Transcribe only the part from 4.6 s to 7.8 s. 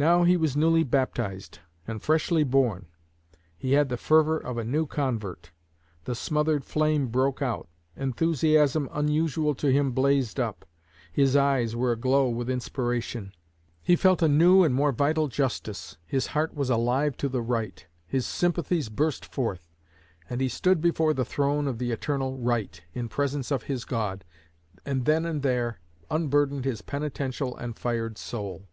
new convert; the smothered flame broke out;